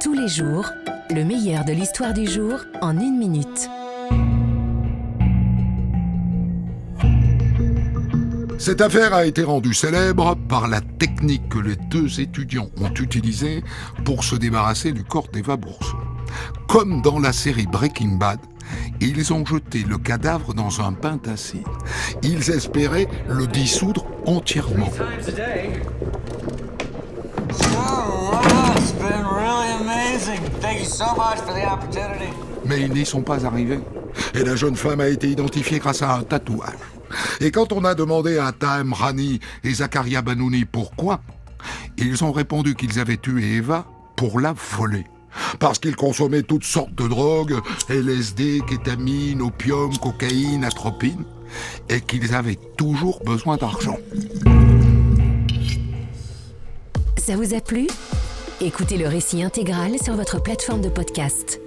[0.00, 0.66] Tous les jours,
[1.10, 3.68] le meilleur de l'histoire du jour en une minute.
[8.58, 13.62] Cette affaire a été rendue célèbre par la technique que les deux étudiants ont utilisée
[14.04, 15.98] pour se débarrasser du corps d'Eva Bourseau.
[16.68, 18.40] Comme dans la série Breaking Bad,
[19.00, 21.66] ils ont jeté le cadavre dans un pain d'acide.
[22.22, 24.90] Ils espéraient le dissoudre entièrement.
[32.64, 33.80] Mais ils n'y sont pas arrivés.
[34.34, 36.72] Et la jeune femme a été identifiée grâce à un tatouage.
[37.40, 41.20] Et quand on a demandé à Taem Rani et Zakaria Banouni pourquoi,
[41.98, 45.04] ils ont répondu qu'ils avaient tué Eva pour la voler.
[45.58, 47.56] Parce qu'ils consommaient toutes sortes de drogues,
[47.88, 51.24] LSD, kétamine, opium, cocaïne, atropine,
[51.88, 53.98] et qu'ils avaient toujours besoin d'argent.
[57.18, 57.88] Ça vous a plu?
[58.60, 61.60] Écoutez le récit intégral sur votre plateforme de podcast.